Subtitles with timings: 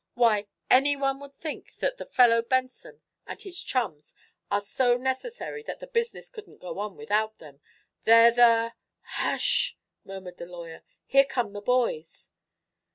[0.15, 4.15] Why, anyone would think that the fellow Benson and his chums
[4.49, 7.61] are so necessary that the business couldn't go on without them.
[8.05, 8.73] They're the"
[9.19, 10.81] "Hush!" murmured the lawyer.
[11.05, 12.31] "Here come the boys."